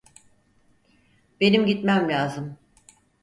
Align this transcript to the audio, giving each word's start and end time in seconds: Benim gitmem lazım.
Benim 1.39 1.65
gitmem 1.65 2.09
lazım. 2.09 2.57